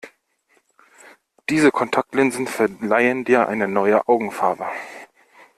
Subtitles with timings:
[1.49, 4.65] Diese Kontaktlinsen verleihen dir eine neue Augenfarbe.